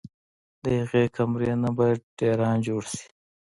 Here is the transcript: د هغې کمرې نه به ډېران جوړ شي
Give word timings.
د 0.63 0.65
هغې 0.81 1.03
کمرې 1.15 1.53
نه 1.61 1.69
به 1.77 1.87
ډېران 2.17 2.55
جوړ 2.67 2.83
شي 2.93 3.03